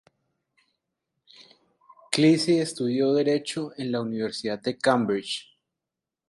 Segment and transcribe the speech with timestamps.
[2.11, 5.55] Cleese estudió derecho en la Universidad de Cambridge.